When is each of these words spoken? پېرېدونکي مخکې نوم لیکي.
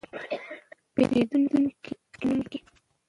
پېرېدونکي 0.93 1.57
مخکې 1.63 1.93
نوم 2.25 2.37
لیکي. 2.43 2.59